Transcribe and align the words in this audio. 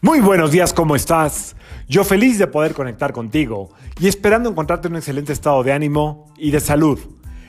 Muy 0.00 0.20
buenos 0.20 0.52
días, 0.52 0.72
¿cómo 0.72 0.94
estás? 0.94 1.56
Yo 1.88 2.04
feliz 2.04 2.38
de 2.38 2.46
poder 2.46 2.72
conectar 2.72 3.12
contigo 3.12 3.70
y 3.98 4.06
esperando 4.06 4.48
encontrarte 4.48 4.86
en 4.86 4.92
un 4.92 4.98
excelente 4.98 5.32
estado 5.32 5.64
de 5.64 5.72
ánimo 5.72 6.32
y 6.38 6.52
de 6.52 6.60
salud. 6.60 7.00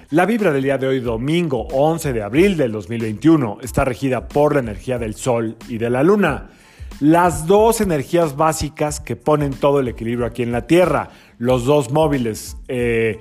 La 0.09 0.25
vibra 0.25 0.51
del 0.51 0.63
día 0.63 0.79
de 0.79 0.87
hoy, 0.87 0.99
domingo 0.99 1.67
11 1.71 2.11
de 2.11 2.23
abril 2.23 2.57
del 2.57 2.71
2021, 2.71 3.59
está 3.61 3.85
regida 3.85 4.27
por 4.27 4.55
la 4.55 4.61
energía 4.61 4.97
del 4.97 5.13
Sol 5.13 5.57
y 5.67 5.77
de 5.77 5.91
la 5.91 6.01
Luna. 6.01 6.49
Las 6.99 7.45
dos 7.45 7.81
energías 7.81 8.35
básicas 8.35 8.99
que 8.99 9.15
ponen 9.15 9.53
todo 9.53 9.79
el 9.79 9.87
equilibrio 9.87 10.25
aquí 10.25 10.41
en 10.41 10.51
la 10.51 10.65
Tierra. 10.65 11.09
Los 11.37 11.65
dos 11.65 11.91
móviles, 11.91 12.57
eh, 12.67 13.19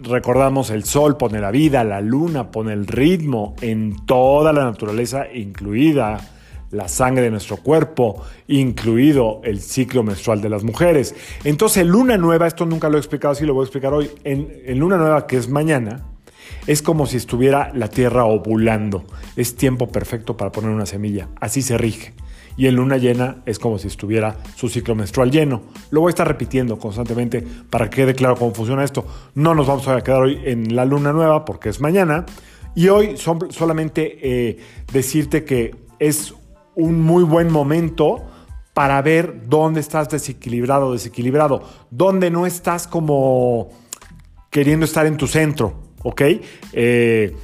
recordamos, 0.00 0.70
el 0.70 0.84
Sol 0.84 1.18
pone 1.18 1.40
la 1.40 1.50
vida, 1.50 1.84
la 1.84 2.00
Luna 2.00 2.50
pone 2.50 2.72
el 2.72 2.86
ritmo 2.86 3.54
en 3.60 4.06
toda 4.06 4.54
la 4.54 4.64
naturaleza, 4.64 5.30
incluida 5.30 6.26
la 6.72 6.88
sangre 6.88 7.24
de 7.24 7.30
nuestro 7.30 7.58
cuerpo, 7.58 8.22
incluido 8.48 9.40
el 9.44 9.60
ciclo 9.60 10.02
menstrual 10.02 10.40
de 10.40 10.48
las 10.48 10.64
mujeres. 10.64 11.14
Entonces, 11.44 11.86
luna 11.86 12.16
nueva, 12.16 12.46
esto 12.46 12.66
nunca 12.66 12.88
lo 12.88 12.96
he 12.96 13.00
explicado, 13.00 13.32
así 13.32 13.44
lo 13.44 13.54
voy 13.54 13.62
a 13.62 13.66
explicar 13.66 13.92
hoy, 13.92 14.10
en, 14.24 14.78
luna 14.78 14.96
nueva, 14.96 15.26
que 15.26 15.36
es 15.36 15.48
mañana, 15.48 16.06
es 16.66 16.82
como 16.82 17.06
si 17.06 17.18
estuviera 17.18 17.70
la 17.74 17.88
tierra 17.88 18.24
ovulando. 18.24 19.04
Es 19.36 19.54
tiempo 19.54 19.88
perfecto 19.88 20.36
para 20.36 20.50
poner 20.50 20.70
una 20.70 20.86
semilla. 20.86 21.28
Así 21.40 21.60
se 21.60 21.76
rige. 21.76 22.14
Y 22.56 22.66
en 22.66 22.76
luna 22.76 22.98
llena 22.98 23.42
es 23.46 23.58
como 23.58 23.78
si 23.78 23.88
estuviera 23.88 24.36
su 24.56 24.68
ciclo 24.68 24.94
menstrual 24.94 25.30
lleno. 25.30 25.62
Lo 25.90 26.00
voy 26.00 26.10
a 26.10 26.10
estar 26.10 26.28
repitiendo 26.28 26.78
constantemente 26.78 27.44
para 27.70 27.88
que 27.90 28.02
quede 28.02 28.14
claro 28.14 28.36
cómo 28.36 28.54
funciona 28.54 28.84
esto. 28.84 29.06
No 29.34 29.54
nos 29.54 29.66
vamos 29.66 29.88
a 29.88 30.00
quedar 30.02 30.22
hoy 30.22 30.40
en 30.44 30.76
la 30.76 30.84
luna 30.84 31.12
nueva 31.12 31.44
porque 31.44 31.68
es 31.70 31.80
mañana. 31.80 32.26
Y 32.74 32.88
hoy 32.88 33.16
son 33.16 33.50
solamente 33.50 34.18
eh, 34.22 34.58
decirte 34.92 35.44
que 35.44 35.74
es 35.98 36.34
un 36.74 37.00
muy 37.00 37.24
buen 37.24 37.50
momento 37.50 38.22
para 38.74 39.00
ver 39.02 39.48
dónde 39.48 39.80
estás 39.80 40.08
desequilibrado 40.08 40.92
desequilibrado, 40.92 41.62
dónde 41.90 42.30
no 42.30 42.46
estás 42.46 42.86
como 42.86 43.70
queriendo 44.50 44.84
estar 44.84 45.06
en 45.06 45.16
tu 45.16 45.26
centro, 45.26 45.74
¿ok? 46.02 46.22
Eh, 46.72 47.36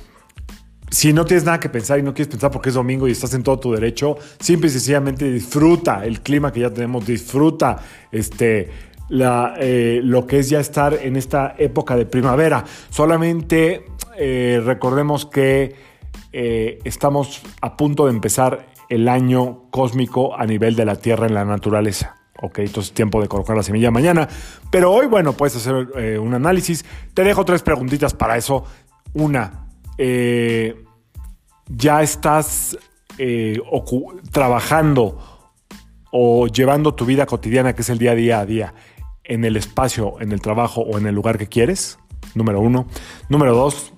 si 0.90 1.12
no 1.12 1.26
tienes 1.26 1.44
nada 1.44 1.60
que 1.60 1.68
pensar 1.68 1.98
y 1.98 2.02
no 2.02 2.14
quieres 2.14 2.30
pensar 2.30 2.50
porque 2.50 2.70
es 2.70 2.74
domingo 2.74 3.06
y 3.06 3.12
estás 3.12 3.34
en 3.34 3.42
todo 3.42 3.58
tu 3.58 3.72
derecho, 3.72 4.16
simple 4.40 4.68
y 4.68 4.70
sencillamente 4.70 5.30
disfruta 5.30 6.04
el 6.06 6.22
clima 6.22 6.50
que 6.50 6.60
ya 6.60 6.72
tenemos, 6.72 7.06
disfruta 7.06 7.76
este, 8.10 8.70
eh, 9.10 10.00
lo 10.02 10.26
que 10.26 10.38
es 10.38 10.48
ya 10.48 10.60
estar 10.60 10.94
en 10.94 11.16
esta 11.16 11.54
época 11.58 11.94
de 11.94 12.06
primavera. 12.06 12.64
Solamente 12.88 13.84
eh, 14.16 14.62
recordemos 14.64 15.26
que 15.26 15.88
estamos 16.30 17.42
a 17.62 17.76
punto 17.76 18.04
de 18.04 18.12
empezar 18.12 18.66
el 18.88 19.08
año 19.08 19.70
cósmico 19.70 20.36
a 20.36 20.46
nivel 20.46 20.76
de 20.76 20.84
la 20.84 20.96
Tierra 20.96 21.26
en 21.26 21.34
la 21.34 21.44
naturaleza. 21.44 22.16
Ok, 22.40 22.60
entonces 22.60 22.92
tiempo 22.92 23.20
de 23.20 23.28
colocar 23.28 23.56
la 23.56 23.62
semilla 23.62 23.90
mañana. 23.90 24.28
Pero 24.70 24.92
hoy, 24.92 25.06
bueno, 25.06 25.32
puedes 25.32 25.56
hacer 25.56 25.88
eh, 25.96 26.18
un 26.18 26.34
análisis. 26.34 26.84
Te 27.12 27.24
dejo 27.24 27.44
tres 27.44 27.62
preguntitas 27.62 28.14
para 28.14 28.36
eso. 28.36 28.64
Una, 29.14 29.66
eh, 29.98 30.84
¿ya 31.66 32.02
estás 32.02 32.78
eh, 33.18 33.60
trabajando 34.30 35.18
o 36.12 36.46
llevando 36.46 36.94
tu 36.94 37.04
vida 37.04 37.26
cotidiana, 37.26 37.74
que 37.74 37.82
es 37.82 37.90
el 37.90 37.98
día 37.98 38.12
a 38.12 38.14
día 38.14 38.40
a 38.40 38.46
día, 38.46 38.74
en 39.24 39.44
el 39.44 39.56
espacio, 39.56 40.20
en 40.20 40.30
el 40.30 40.40
trabajo 40.40 40.82
o 40.82 40.96
en 40.96 41.06
el 41.08 41.14
lugar 41.16 41.38
que 41.38 41.48
quieres? 41.48 41.98
Número 42.36 42.60
uno. 42.60 42.86
Número 43.28 43.56
dos, 43.56 43.92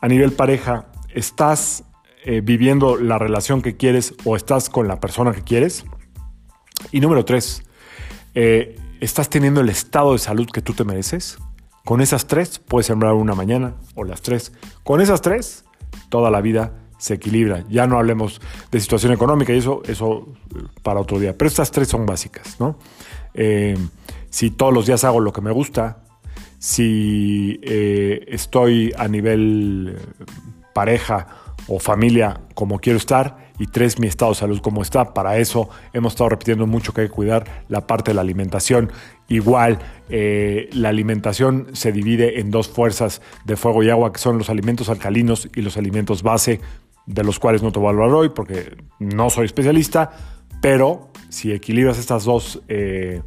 a 0.00 0.06
nivel 0.06 0.32
pareja, 0.32 0.86
¿estás 1.12 1.84
eh, 2.24 2.40
viviendo 2.40 2.96
la 2.96 3.18
relación 3.18 3.62
que 3.62 3.76
quieres 3.76 4.14
o 4.24 4.36
estás 4.36 4.70
con 4.70 4.86
la 4.86 5.00
persona 5.00 5.32
que 5.32 5.42
quieres. 5.42 5.84
Y 6.92 7.00
número 7.00 7.24
tres, 7.24 7.64
eh, 8.36 8.78
¿estás 9.00 9.28
teniendo 9.28 9.60
el 9.60 9.68
estado 9.68 10.12
de 10.12 10.20
salud 10.20 10.48
que 10.52 10.62
tú 10.62 10.72
te 10.72 10.84
mereces? 10.84 11.38
Con 11.84 12.00
esas 12.00 12.28
tres 12.28 12.60
puedes 12.60 12.86
sembrar 12.86 13.14
una 13.14 13.34
mañana 13.34 13.74
o 13.96 14.04
las 14.04 14.22
tres. 14.22 14.52
Con 14.84 15.00
esas 15.00 15.20
tres, 15.20 15.64
toda 16.10 16.30
la 16.30 16.40
vida 16.40 16.72
se 16.96 17.14
equilibra. 17.14 17.64
Ya 17.68 17.88
no 17.88 17.98
hablemos 17.98 18.40
de 18.70 18.78
situación 18.78 19.12
económica 19.12 19.52
y 19.52 19.58
eso, 19.58 19.82
eso 19.88 20.28
eh, 20.54 20.62
para 20.84 21.00
otro 21.00 21.18
día. 21.18 21.36
Pero 21.36 21.48
estas 21.48 21.72
tres 21.72 21.88
son 21.88 22.06
básicas, 22.06 22.60
¿no? 22.60 22.78
si 24.28 24.50
todos 24.50 24.74
los 24.74 24.84
días 24.86 25.04
hago 25.04 25.20
lo 25.20 25.32
que 25.32 25.40
me 25.40 25.50
gusta, 25.50 26.04
si 26.58 27.58
estoy 27.64 28.92
a 28.96 29.08
nivel 29.08 29.96
pareja 30.72 31.26
o 31.68 31.78
familia 31.78 32.40
como 32.54 32.78
quiero 32.78 32.96
estar 32.96 33.52
y 33.58 33.66
tres, 33.66 34.00
mi 34.00 34.08
estado 34.08 34.32
de 34.32 34.38
salud 34.38 34.60
como 34.60 34.82
está. 34.82 35.14
Para 35.14 35.38
eso 35.38 35.68
hemos 35.92 36.14
estado 36.14 36.30
repitiendo 36.30 36.66
mucho 36.66 36.92
que 36.92 37.02
hay 37.02 37.06
que 37.08 37.12
cuidar 37.12 37.64
la 37.68 37.86
parte 37.86 38.10
de 38.10 38.14
la 38.14 38.22
alimentación. 38.22 38.90
Igual, 39.28 39.78
eh, 40.08 40.68
la 40.72 40.88
alimentación 40.88 41.68
se 41.72 41.92
divide 41.92 42.40
en 42.40 42.50
dos 42.50 42.68
fuerzas 42.68 43.22
de 43.44 43.56
fuego 43.56 43.82
y 43.82 43.90
agua, 43.90 44.12
que 44.12 44.18
son 44.18 44.38
los 44.38 44.50
alimentos 44.50 44.88
alcalinos 44.88 45.48
y 45.54 45.62
los 45.62 45.76
alimentos 45.76 46.22
base, 46.22 46.60
de 47.06 47.24
los 47.24 47.38
cuales 47.38 47.62
no 47.62 47.72
te 47.72 47.78
voy 47.78 47.88
a 47.88 47.90
hablar 47.90 48.10
hoy 48.10 48.30
porque 48.30 48.76
no 48.98 49.30
soy 49.30 49.46
especialista, 49.46 50.10
pero 50.60 51.10
si 51.28 51.52
equilibras 51.52 51.98
estas 51.98 52.24
dos 52.24 52.62
eh, 52.68 53.22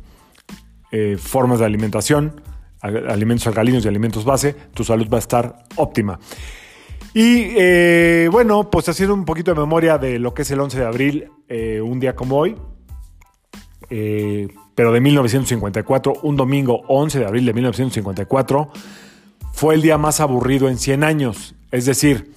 eh, 0.92 1.18
formas 1.18 1.60
de 1.60 1.66
alimentación, 1.66 2.42
alimentos 2.82 3.48
alcalinos 3.48 3.84
y 3.86 3.88
alimentos 3.88 4.26
base, 4.26 4.56
tu 4.74 4.84
salud 4.84 5.08
va 5.10 5.18
a 5.18 5.20
estar 5.20 5.64
óptima. 5.76 6.20
Y 7.18 7.54
eh, 7.56 8.28
bueno, 8.30 8.70
pues 8.70 8.90
haciendo 8.90 9.14
un 9.14 9.24
poquito 9.24 9.54
de 9.54 9.58
memoria 9.58 9.98
de 9.98 10.20
lo 10.20 10.34
que 10.34 10.42
es 10.42 10.52
el 10.52 10.60
11 10.60 10.80
de 10.80 10.86
abril, 10.86 11.32
eh, 11.48 11.80
un 11.80 12.02
día 12.02 12.14
como 12.14 12.36
hoy, 12.36 12.58
eh, 13.90 14.50
pero 14.76 14.92
de 14.92 15.00
1954, 15.00 16.12
un 16.24 16.36
domingo 16.36 16.82
11 16.90 17.20
de 17.20 17.26
abril 17.26 17.46
de 17.46 17.54
1954, 17.54 18.70
fue 19.54 19.76
el 19.76 19.82
día 19.82 19.98
más 19.98 20.20
aburrido 20.20 20.68
en 20.68 20.78
100 20.78 21.06
años. 21.06 21.56
Es 21.72 21.86
decir, 21.86 22.34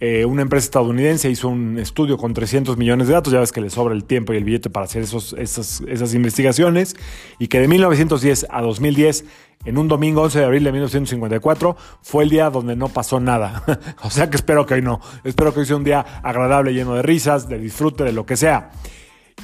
una 0.00 0.42
empresa 0.42 0.64
estadounidense 0.64 1.28
hizo 1.28 1.48
un 1.48 1.78
estudio 1.78 2.16
con 2.16 2.32
300 2.32 2.78
millones 2.78 3.08
de 3.08 3.14
datos, 3.14 3.32
ya 3.32 3.40
ves 3.40 3.50
que 3.50 3.60
le 3.60 3.68
sobra 3.68 3.94
el 3.94 4.04
tiempo 4.04 4.32
y 4.32 4.36
el 4.36 4.44
billete 4.44 4.70
para 4.70 4.84
hacer 4.84 5.02
esos, 5.02 5.34
esas, 5.38 5.82
esas 5.88 6.14
investigaciones, 6.14 6.94
y 7.40 7.48
que 7.48 7.58
de 7.58 7.66
1910 7.66 8.46
a 8.48 8.62
2010 8.62 9.24
en 9.64 9.76
un 9.76 9.88
domingo 9.88 10.22
11 10.22 10.38
de 10.38 10.44
abril 10.44 10.64
de 10.64 10.72
1954, 10.72 11.76
fue 12.02 12.24
el 12.24 12.30
día 12.30 12.50
donde 12.50 12.76
no 12.76 12.88
pasó 12.88 13.20
nada. 13.20 13.62
o 14.02 14.10
sea 14.10 14.30
que 14.30 14.36
espero 14.36 14.64
que 14.64 14.74
hoy 14.74 14.82
no. 14.82 15.00
Espero 15.24 15.52
que 15.52 15.60
hoy 15.60 15.66
sea 15.66 15.76
un 15.76 15.84
día 15.84 16.00
agradable, 16.22 16.72
lleno 16.72 16.94
de 16.94 17.02
risas, 17.02 17.48
de 17.48 17.58
disfrute, 17.58 18.04
de 18.04 18.12
lo 18.12 18.24
que 18.24 18.36
sea. 18.36 18.70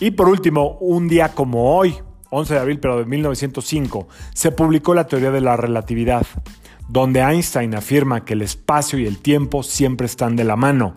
Y 0.00 0.12
por 0.12 0.28
último, 0.28 0.78
un 0.80 1.08
día 1.08 1.30
como 1.30 1.76
hoy, 1.76 1.96
11 2.30 2.54
de 2.54 2.60
abril, 2.60 2.80
pero 2.80 2.98
de 2.98 3.04
1905, 3.04 4.08
se 4.34 4.52
publicó 4.52 4.94
la 4.94 5.06
teoría 5.06 5.30
de 5.30 5.40
la 5.40 5.56
relatividad, 5.56 6.26
donde 6.88 7.20
Einstein 7.20 7.74
afirma 7.74 8.24
que 8.24 8.34
el 8.34 8.42
espacio 8.42 8.98
y 8.98 9.06
el 9.06 9.18
tiempo 9.18 9.62
siempre 9.62 10.06
están 10.06 10.36
de 10.36 10.44
la 10.44 10.56
mano, 10.56 10.96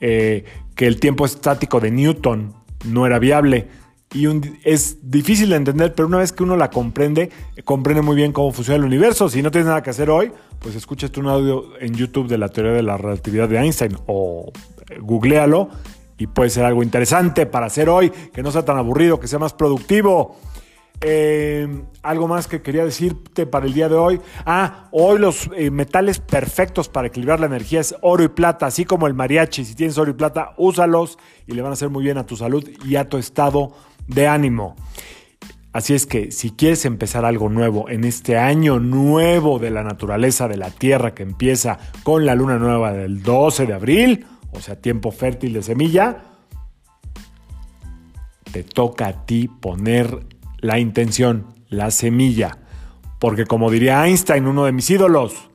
eh, 0.00 0.44
que 0.74 0.86
el 0.86 1.00
tiempo 1.00 1.24
estático 1.24 1.80
de 1.80 1.90
Newton 1.90 2.54
no 2.84 3.06
era 3.06 3.18
viable, 3.18 3.68
y 4.12 4.26
es 4.64 4.98
difícil 5.02 5.50
de 5.50 5.56
entender, 5.56 5.94
pero 5.94 6.08
una 6.08 6.18
vez 6.18 6.32
que 6.32 6.42
uno 6.42 6.56
la 6.56 6.70
comprende, 6.70 7.30
comprende 7.64 8.00
muy 8.00 8.16
bien 8.16 8.32
cómo 8.32 8.52
funciona 8.52 8.78
el 8.78 8.84
universo. 8.84 9.28
Si 9.28 9.42
no 9.42 9.50
tienes 9.50 9.66
nada 9.66 9.82
que 9.82 9.90
hacer 9.90 10.08
hoy, 10.08 10.32
pues 10.58 10.74
escuchas 10.74 11.14
un 11.18 11.28
audio 11.28 11.78
en 11.78 11.94
YouTube 11.94 12.26
de 12.26 12.38
la 12.38 12.48
teoría 12.48 12.72
de 12.72 12.82
la 12.82 12.96
relatividad 12.96 13.48
de 13.48 13.58
Einstein 13.58 13.96
o 14.06 14.50
eh, 14.88 14.98
googlealo 14.98 15.68
y 16.16 16.26
puede 16.26 16.48
ser 16.48 16.64
algo 16.64 16.82
interesante 16.82 17.44
para 17.44 17.66
hacer 17.66 17.90
hoy, 17.90 18.10
que 18.10 18.42
no 18.42 18.50
sea 18.50 18.64
tan 18.64 18.78
aburrido, 18.78 19.20
que 19.20 19.28
sea 19.28 19.38
más 19.38 19.52
productivo. 19.52 20.36
Eh, 21.00 21.68
algo 22.02 22.26
más 22.26 22.48
que 22.48 22.60
quería 22.60 22.84
decirte 22.84 23.46
para 23.46 23.66
el 23.66 23.74
día 23.74 23.88
de 23.88 23.94
hoy. 23.94 24.20
Ah, 24.44 24.88
hoy 24.90 25.18
los 25.18 25.48
eh, 25.54 25.70
metales 25.70 26.18
perfectos 26.18 26.88
para 26.88 27.06
equilibrar 27.06 27.38
la 27.38 27.46
energía 27.46 27.80
es 27.80 27.94
oro 28.00 28.24
y 28.24 28.28
plata, 28.28 28.66
así 28.66 28.84
como 28.84 29.06
el 29.06 29.14
mariachi. 29.14 29.64
Si 29.64 29.74
tienes 29.74 29.96
oro 29.98 30.10
y 30.10 30.14
plata, 30.14 30.54
úsalos 30.56 31.18
y 31.46 31.52
le 31.52 31.62
van 31.62 31.70
a 31.70 31.74
hacer 31.74 31.90
muy 31.90 32.02
bien 32.02 32.18
a 32.18 32.26
tu 32.26 32.36
salud 32.36 32.68
y 32.84 32.96
a 32.96 33.08
tu 33.08 33.18
estado 33.18 33.74
de 34.08 34.26
ánimo. 34.26 34.74
Así 35.72 35.94
es 35.94 36.06
que 36.06 36.32
si 36.32 36.50
quieres 36.50 36.84
empezar 36.86 37.24
algo 37.24 37.48
nuevo 37.48 37.88
en 37.88 38.04
este 38.04 38.36
año 38.36 38.80
nuevo 38.80 39.58
de 39.58 39.70
la 39.70 39.84
naturaleza 39.84 40.48
de 40.48 40.56
la 40.56 40.70
Tierra 40.70 41.14
que 41.14 41.22
empieza 41.22 41.78
con 42.02 42.26
la 42.26 42.34
luna 42.34 42.58
nueva 42.58 42.92
del 42.92 43.22
12 43.22 43.66
de 43.66 43.74
abril, 43.74 44.26
o 44.50 44.60
sea, 44.60 44.76
tiempo 44.76 45.12
fértil 45.12 45.52
de 45.52 45.62
semilla, 45.62 46.24
te 48.50 48.64
toca 48.64 49.06
a 49.06 49.26
ti 49.26 49.48
poner 49.48 50.26
la 50.58 50.78
intención, 50.78 51.46
la 51.68 51.90
semilla. 51.90 52.58
Porque 53.18 53.44
como 53.44 53.70
diría 53.70 54.06
Einstein, 54.06 54.46
uno 54.46 54.64
de 54.64 54.72
mis 54.72 54.88
ídolos, 54.90 55.47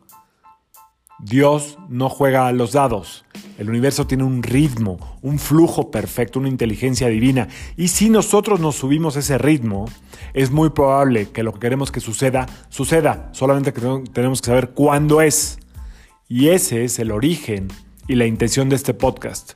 Dios 1.23 1.77
no 1.89 2.09
juega 2.09 2.47
a 2.47 2.51
los 2.51 2.73
dados. 2.73 3.23
El 3.57 3.69
universo 3.69 4.05
tiene 4.07 4.23
un 4.23 4.43
ritmo, 4.43 5.17
un 5.21 5.39
flujo 5.39 5.89
perfecto, 5.89 6.39
una 6.39 6.49
inteligencia 6.49 7.07
divina. 7.07 7.47
Y 7.77 7.87
si 7.89 8.09
nosotros 8.09 8.59
nos 8.59 8.75
subimos 8.75 9.15
ese 9.15 9.37
ritmo, 9.37 9.85
es 10.33 10.51
muy 10.51 10.71
probable 10.71 11.29
que 11.29 11.43
lo 11.43 11.53
que 11.53 11.59
queremos 11.59 11.91
que 11.91 12.01
suceda, 12.01 12.47
suceda. 12.69 13.29
Solamente 13.31 13.71
que 13.71 13.81
tenemos 14.11 14.41
que 14.41 14.47
saber 14.47 14.71
cuándo 14.71 15.21
es. 15.21 15.59
Y 16.27 16.49
ese 16.49 16.83
es 16.83 16.99
el 16.99 17.11
origen 17.11 17.69
y 18.07 18.15
la 18.15 18.25
intención 18.25 18.67
de 18.67 18.75
este 18.75 18.93
podcast. 18.93 19.53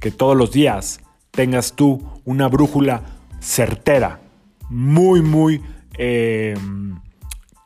Que 0.00 0.10
todos 0.10 0.36
los 0.36 0.52
días 0.52 1.00
tengas 1.30 1.74
tú 1.74 2.02
una 2.24 2.48
brújula 2.48 3.02
certera, 3.40 4.20
muy, 4.70 5.20
muy 5.20 5.60
eh, 5.98 6.54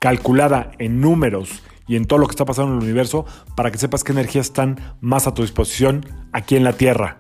calculada 0.01 0.73
en 0.79 1.01
números 1.01 1.63
y 1.91 1.97
en 1.97 2.05
todo 2.05 2.21
lo 2.21 2.29
que 2.29 2.31
está 2.31 2.45
pasando 2.45 2.71
en 2.71 2.79
el 2.79 2.85
universo 2.85 3.27
para 3.57 3.73
que 3.73 3.79
sepas 3.79 4.05
qué 4.05 4.13
energías 4.13 4.47
están 4.47 4.97
más 5.01 5.27
a 5.27 5.35
tu 5.35 5.43
disposición 5.43 6.07
aquí 6.31 6.55
en 6.55 6.63
la 6.63 6.75
Tierra 6.75 7.19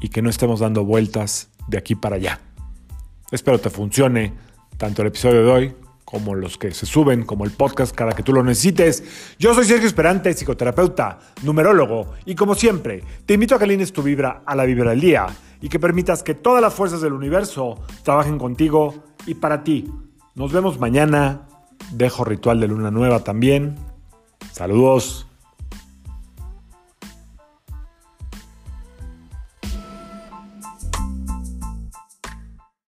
y 0.00 0.10
que 0.10 0.22
no 0.22 0.30
estemos 0.30 0.60
dando 0.60 0.84
vueltas 0.84 1.50
de 1.66 1.76
aquí 1.76 1.96
para 1.96 2.14
allá. 2.14 2.38
Espero 3.32 3.58
te 3.58 3.68
funcione 3.68 4.34
tanto 4.76 5.02
el 5.02 5.08
episodio 5.08 5.44
de 5.44 5.50
hoy 5.50 5.74
como 6.04 6.36
los 6.36 6.58
que 6.58 6.70
se 6.70 6.86
suben, 6.86 7.24
como 7.24 7.44
el 7.44 7.50
podcast 7.50 7.92
cada 7.92 8.12
que 8.12 8.22
tú 8.22 8.32
lo 8.32 8.44
necesites. 8.44 9.34
Yo 9.36 9.52
soy 9.52 9.64
Sergio 9.64 9.88
Esperante, 9.88 10.32
psicoterapeuta, 10.32 11.18
numerólogo, 11.42 12.12
y 12.26 12.36
como 12.36 12.54
siempre, 12.54 13.02
te 13.26 13.34
invito 13.34 13.56
a 13.56 13.58
que 13.58 13.64
alines 13.64 13.92
tu 13.92 14.04
vibra 14.04 14.44
a 14.46 14.54
la 14.54 14.64
vibra 14.64 14.90
del 14.90 15.00
día 15.00 15.26
y 15.60 15.68
que 15.68 15.80
permitas 15.80 16.22
que 16.22 16.36
todas 16.36 16.62
las 16.62 16.72
fuerzas 16.72 17.00
del 17.00 17.14
universo 17.14 17.80
trabajen 18.04 18.38
contigo 18.38 19.02
y 19.26 19.34
para 19.34 19.64
ti. 19.64 19.90
Nos 20.36 20.52
vemos 20.52 20.78
mañana. 20.78 21.48
Dejo 21.92 22.24
ritual 22.24 22.60
de 22.60 22.68
luna 22.68 22.90
nueva 22.90 23.20
también. 23.20 23.76
Saludos. 24.52 25.26